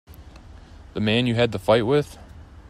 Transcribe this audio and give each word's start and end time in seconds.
The 0.95 0.99
man 0.99 1.27
you 1.27 1.35
had 1.35 1.51
the 1.51 1.59
fight 1.59 1.85
with. 1.85 2.17